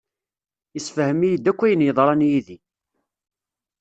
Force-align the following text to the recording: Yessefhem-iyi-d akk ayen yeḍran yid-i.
Yessefhem-iyi-d 0.75 1.49
akk 1.51 1.59
ayen 1.65 1.85
yeḍran 1.85 2.21
yid-i. 2.29 2.57